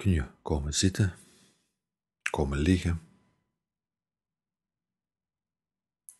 [0.00, 1.14] kun je komen zitten,
[2.30, 3.00] komen liggen.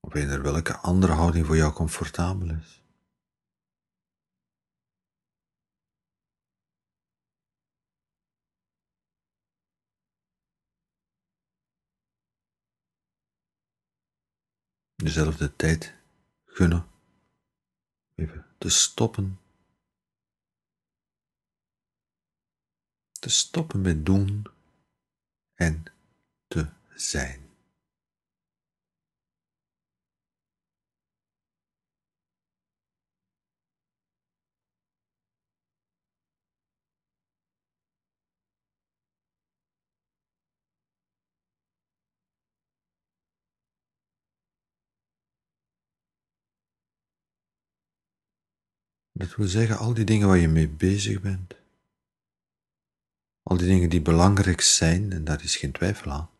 [0.00, 2.82] Of eender welke andere houding voor jou comfortabel is.
[14.94, 15.94] Dezelfde tijd
[16.44, 16.86] gunnen,
[18.14, 19.41] even te stoppen
[23.22, 24.46] te stoppen met doen
[25.54, 25.84] en
[26.46, 27.40] te zijn.
[49.12, 51.61] Dat wil zeggen, al die dingen waar je mee bezig bent,
[53.52, 56.30] al die dingen die belangrijk zijn, en daar is geen twijfel aan.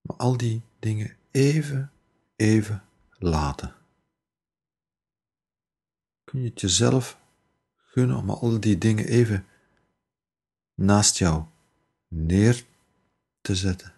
[0.00, 1.92] Maar al die dingen even,
[2.36, 2.84] even
[3.18, 3.74] laten.
[6.24, 7.18] Kun je het jezelf
[7.76, 9.46] gunnen om al die dingen even
[10.74, 11.44] naast jou
[12.08, 12.64] neer
[13.40, 13.93] te zetten?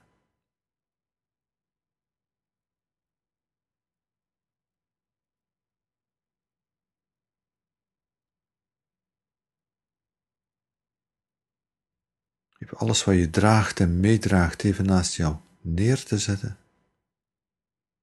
[12.74, 16.58] Alles wat je draagt en meedraagt even naast jou neer te zetten.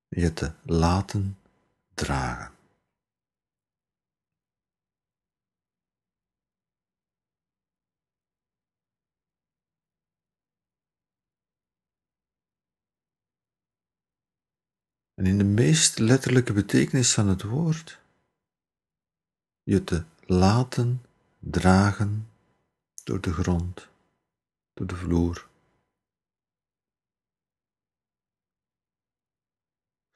[0.08, 1.38] Je te laten
[1.94, 2.52] dragen.
[15.14, 18.00] En in de meest letterlijke betekenis van het woord,
[19.64, 21.02] je te laten
[21.40, 22.30] dragen
[23.04, 23.92] door de grond
[24.74, 25.48] door de vloer.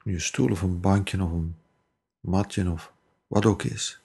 [0.04, 1.58] Je stoel of een bankje of een
[2.20, 2.94] matje of
[3.28, 4.02] wat ook is.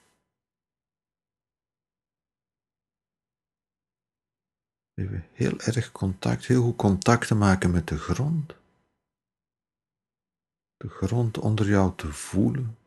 [4.93, 8.55] Even heel erg contact, heel goed contact te maken met de grond.
[10.77, 12.77] De grond onder jou te voelen.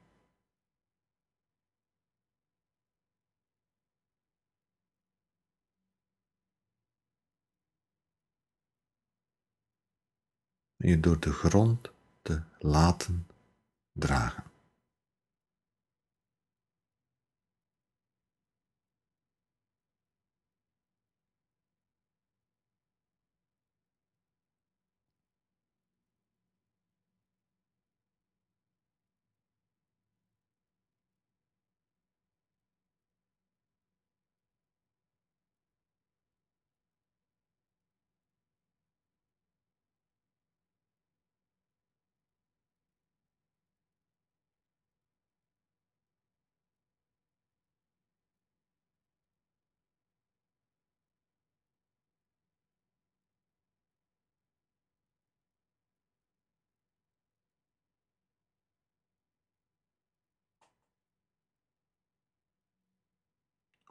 [10.89, 11.91] Je door de grond
[12.23, 13.27] te laten
[13.93, 14.45] dragen.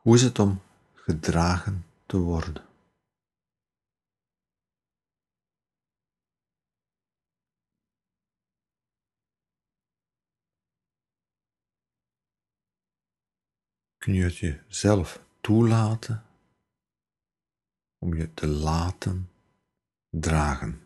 [0.06, 0.62] Hoe is het om
[0.94, 2.66] gedragen te worden?
[13.98, 16.26] Kun je het jezelf toelaten
[17.98, 19.30] om je te laten
[20.10, 20.85] dragen?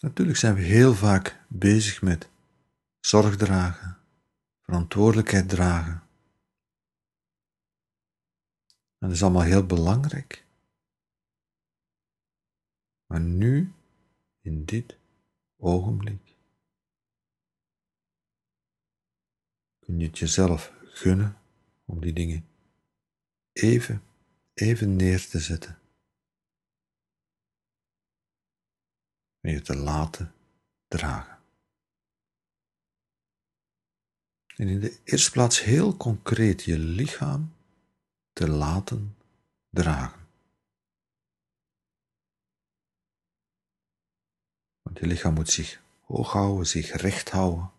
[0.00, 2.28] Natuurlijk zijn we heel vaak bezig met
[3.00, 3.98] zorg dragen,
[4.62, 6.02] verantwoordelijkheid dragen.
[8.98, 10.44] En dat is allemaal heel belangrijk.
[13.06, 13.72] Maar nu,
[14.40, 14.98] in dit
[15.56, 16.34] ogenblik,
[19.78, 21.36] kun je het jezelf gunnen
[21.84, 22.46] om die dingen
[23.52, 24.02] even,
[24.54, 25.78] even neer te zetten.
[29.52, 30.34] Je te laten
[30.88, 31.38] dragen.
[34.56, 37.54] En in de eerste plaats heel concreet je lichaam
[38.32, 39.16] te laten
[39.70, 40.26] dragen.
[44.82, 47.70] Want je lichaam moet zich hoog houden, zich recht houden.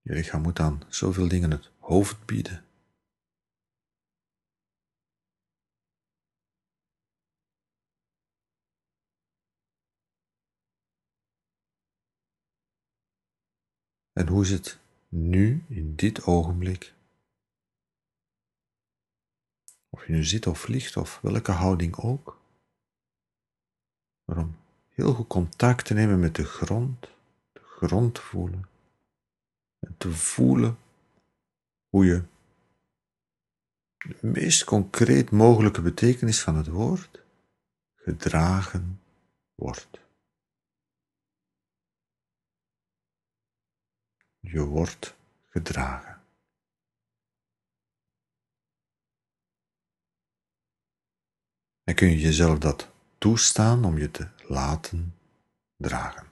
[0.00, 2.67] Je lichaam moet aan zoveel dingen het hoofd bieden.
[14.18, 14.78] En hoe is het
[15.08, 16.94] nu, in dit ogenblik?
[19.88, 22.40] Of je nu zit of ligt of welke houding ook.
[24.24, 24.56] Waarom
[24.88, 27.00] heel goed contact te nemen met de grond,
[27.52, 28.68] de grond te voelen.
[29.78, 30.78] En te voelen
[31.88, 32.22] hoe je
[33.98, 37.22] de meest concreet mogelijke betekenis van het woord
[37.94, 39.00] gedragen
[39.54, 40.07] wordt.
[44.40, 45.16] Je wordt
[45.48, 46.22] gedragen.
[51.84, 55.14] En kun je jezelf dat toestaan om je te laten
[55.76, 56.28] dragen.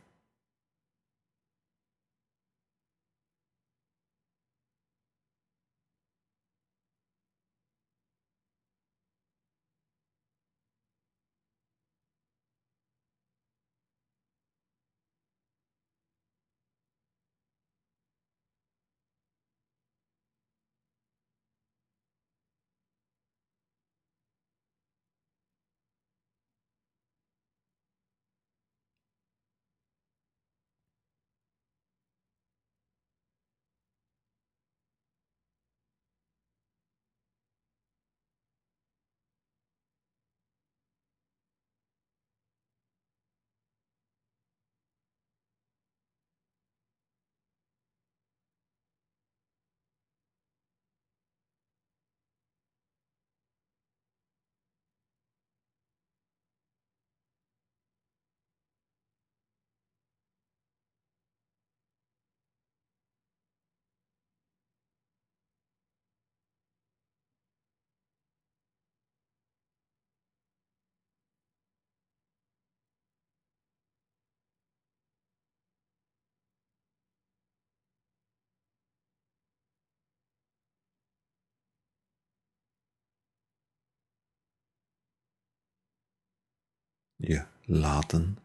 [87.16, 88.38] je laten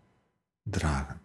[0.64, 1.22] dragen.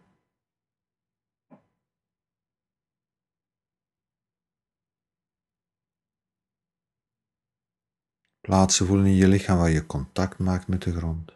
[8.41, 11.33] Plaatsen voelen in je lichaam waar je contact maakt met de grond.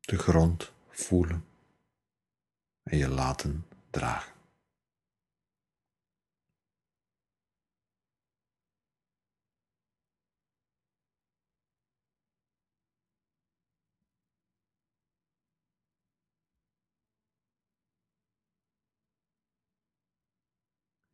[0.00, 1.44] De grond voelen
[2.82, 4.33] en je laten dragen.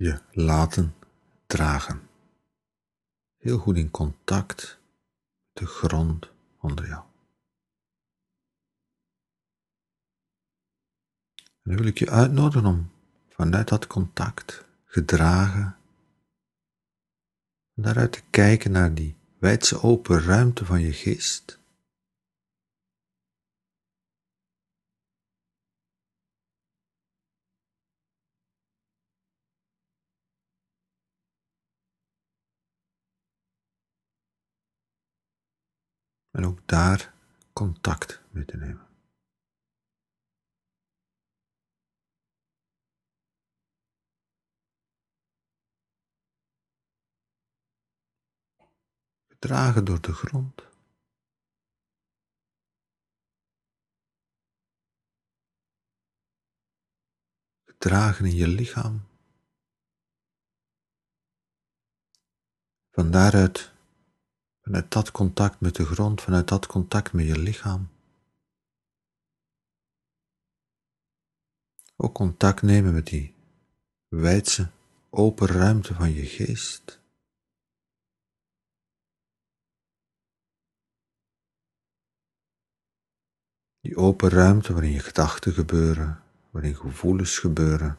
[0.00, 0.94] Je laten
[1.46, 2.08] dragen.
[3.36, 4.78] Heel goed in contact
[5.46, 6.30] met de grond
[6.60, 7.04] onder jou.
[11.62, 12.90] En wil ik je uitnodigen om
[13.28, 15.76] vanuit dat contact gedragen
[17.74, 21.59] daaruit te kijken naar die wijdse open ruimte van je geest
[36.40, 37.14] en ook daar
[37.52, 38.88] contact mee te nemen.
[49.28, 50.62] Gedragen door de grond.
[57.64, 59.08] Gedragen in je lichaam.
[62.90, 63.69] Van daaruit
[64.70, 67.88] Vanuit dat contact met de grond, vanuit dat contact met je lichaam.
[71.96, 73.34] Ook contact nemen met die
[74.08, 74.70] wijdse,
[75.08, 77.00] open ruimte van je geest.
[83.80, 87.98] Die open ruimte waarin je gedachten gebeuren, waarin gevoelens gebeuren.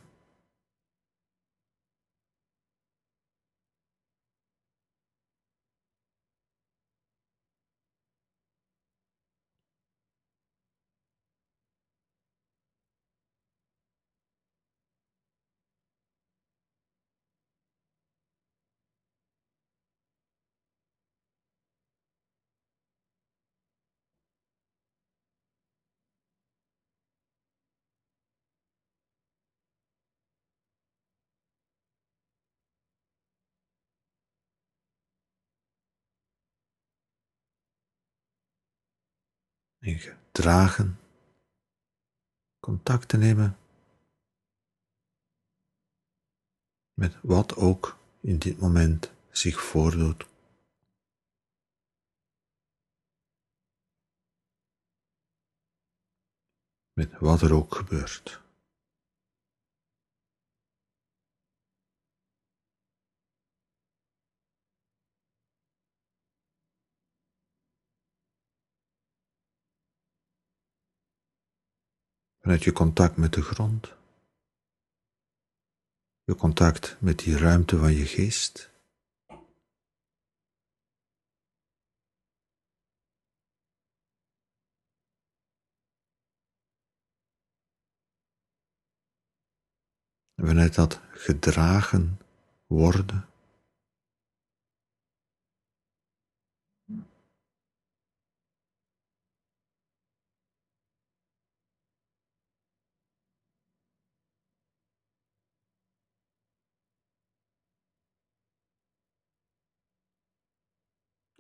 [42.60, 43.58] Contact te nemen
[46.94, 50.28] met wat ook in dit moment zich voordoet.
[56.94, 58.42] Met wat er ook gebeurt.
[72.42, 73.96] Vanuit je contact met de grond,
[76.24, 78.72] je contact met die ruimte van je geest.
[90.42, 92.20] vanuit dat gedragen
[92.68, 93.31] worden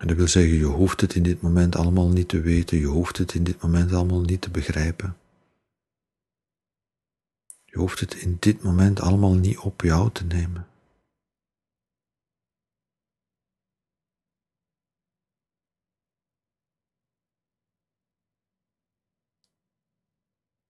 [0.01, 2.85] En dat wil zeggen, je hoeft het in dit moment allemaal niet te weten, je
[2.85, 5.17] hoeft het in dit moment allemaal niet te begrijpen.
[7.65, 10.67] Je hoeft het in dit moment allemaal niet op jou te nemen.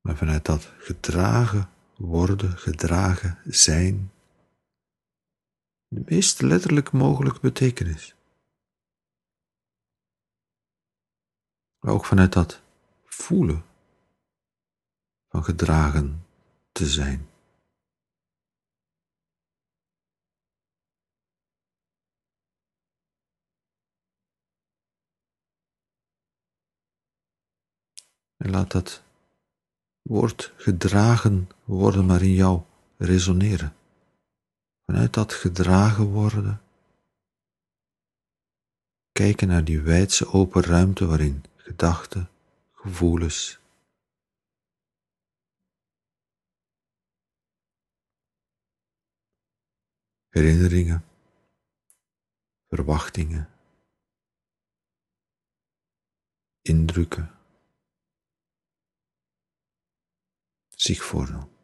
[0.02, 4.12] Maar vanuit dat gedragen worden, gedragen zijn,
[5.88, 8.16] de meest letterlijk mogelijke betekenis.
[11.82, 12.62] Maar ook vanuit dat
[13.06, 13.64] voelen
[15.28, 16.26] van gedragen
[16.72, 17.30] te zijn.
[28.38, 29.04] En laat dat
[30.02, 32.62] woord gedragen worden maar in jou
[32.98, 33.76] resoneren.
[34.86, 36.62] Vanuit dat gedragen worden,
[39.12, 42.30] kijken naar die wijdse open ruimte waarin gedachten,
[42.72, 43.60] gevoelens.
[50.30, 51.06] Herinneringen,
[52.68, 53.50] verwachtingen,
[56.62, 57.40] indrukken
[60.70, 61.61] zich voordoen.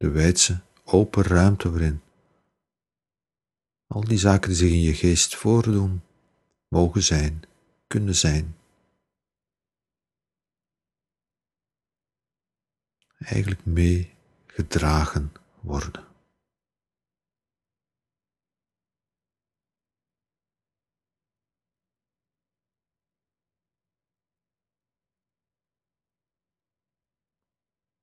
[0.00, 2.02] De wijdse, open ruimte waarin
[3.86, 6.02] al die zaken die zich in je geest voordoen,
[6.68, 7.42] mogen zijn,
[7.86, 8.56] kunnen zijn.
[13.18, 16.08] Eigenlijk meegedragen worden.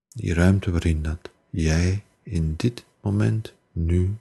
[0.08, 4.18] Die ruimte waarin dat jij in dit moment, nu,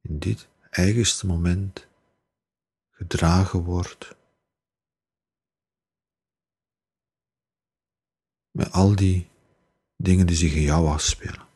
[0.00, 1.86] in dit eigenste moment
[2.90, 4.16] gedragen wordt
[8.50, 9.28] met al die
[9.96, 11.46] dingen die zich in jou afspelen.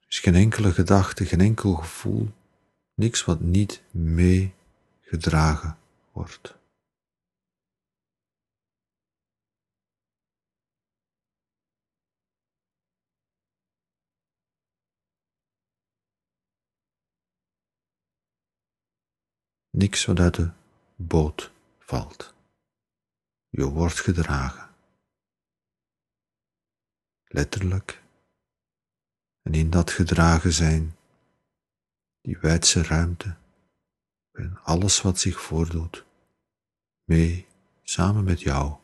[0.00, 2.32] Er is geen enkele gedachte, geen enkel gevoel,
[2.94, 5.78] niks wat niet meegedragen
[6.12, 6.56] wordt.
[19.76, 20.50] Niks uit de
[20.94, 22.34] boot valt.
[23.48, 24.70] Je wordt gedragen.
[27.24, 28.02] Letterlijk.
[29.42, 30.96] En in dat gedragen zijn,
[32.20, 33.36] die wijdse ruimte,
[34.32, 36.04] en alles wat zich voordoet,
[37.04, 37.46] mee,
[37.82, 38.76] samen met jou,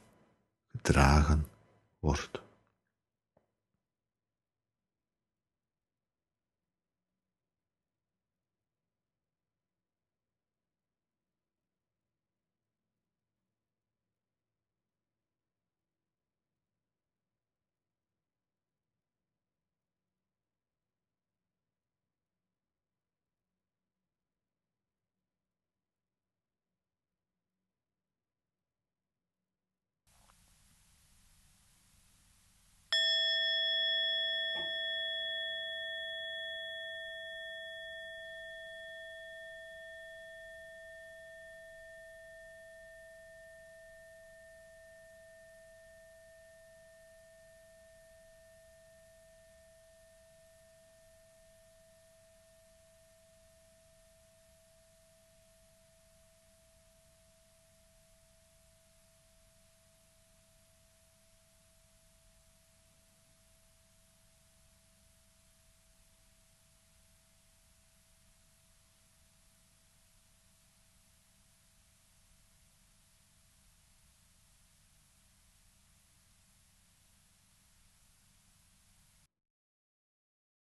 [0.71, 1.47] gedragen
[1.99, 2.42] wordt.